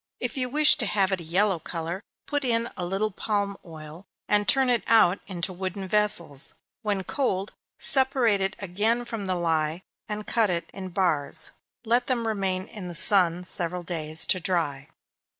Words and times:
If 0.19 0.35
you 0.35 0.49
wish 0.49 0.77
to 0.77 0.87
have 0.87 1.11
it 1.11 1.21
a 1.21 1.23
yellow 1.23 1.59
color, 1.59 2.01
put 2.25 2.43
in 2.43 2.71
a 2.75 2.83
little 2.83 3.11
palm 3.11 3.55
oil, 3.63 4.07
and 4.27 4.47
turn 4.47 4.67
it 4.67 4.81
out 4.87 5.19
into 5.27 5.53
wooden 5.53 5.87
vessels. 5.87 6.55
When 6.81 7.03
cold, 7.03 7.53
separate 7.77 8.41
it 8.41 8.55
again 8.57 9.05
from 9.05 9.25
the 9.27 9.35
lye, 9.35 9.83
and 10.09 10.25
cut, 10.25 10.49
it 10.49 10.71
in 10.73 10.89
bars 10.89 11.51
let 11.85 12.07
them 12.07 12.25
remain 12.25 12.63
in 12.67 12.87
the 12.87 12.95
sun 12.95 13.43
several 13.43 13.83
days 13.83 14.25
to 14.25 14.39
dry. 14.39 14.89